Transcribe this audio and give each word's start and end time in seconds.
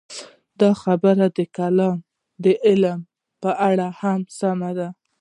دا 0.59 0.71
خبره 0.83 1.25
د 1.37 1.39
کلام 1.57 1.97
د 2.43 2.45
علم 2.65 2.99
په 3.41 3.51
اړه 3.69 3.87
هم 4.01 4.19
سمه 4.39 4.71
ده. 4.77 4.87